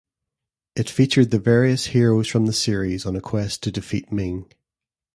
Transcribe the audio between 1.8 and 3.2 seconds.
heroes from the series on